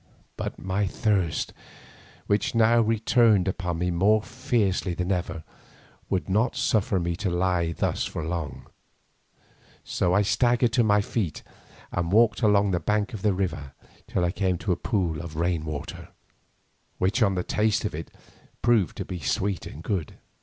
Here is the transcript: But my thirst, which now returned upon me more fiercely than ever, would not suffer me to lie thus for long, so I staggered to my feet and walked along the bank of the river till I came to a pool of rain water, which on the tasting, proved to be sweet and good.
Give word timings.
But 0.35 0.57
my 0.57 0.87
thirst, 0.87 1.53
which 2.25 2.55
now 2.55 2.81
returned 2.81 3.47
upon 3.47 3.77
me 3.77 3.91
more 3.91 4.23
fiercely 4.23 4.95
than 4.95 5.11
ever, 5.11 5.43
would 6.09 6.27
not 6.27 6.55
suffer 6.55 6.99
me 6.99 7.15
to 7.17 7.29
lie 7.29 7.73
thus 7.73 8.03
for 8.03 8.25
long, 8.25 8.65
so 9.83 10.11
I 10.15 10.23
staggered 10.23 10.73
to 10.73 10.83
my 10.83 11.01
feet 11.01 11.43
and 11.91 12.11
walked 12.11 12.41
along 12.41 12.71
the 12.71 12.79
bank 12.79 13.13
of 13.13 13.21
the 13.21 13.33
river 13.35 13.73
till 14.07 14.25
I 14.25 14.31
came 14.31 14.57
to 14.57 14.71
a 14.71 14.75
pool 14.75 15.21
of 15.21 15.35
rain 15.35 15.65
water, 15.65 16.07
which 16.97 17.21
on 17.21 17.35
the 17.35 17.43
tasting, 17.43 18.05
proved 18.63 18.97
to 18.97 19.05
be 19.05 19.19
sweet 19.19 19.67
and 19.67 19.83
good. 19.83 20.15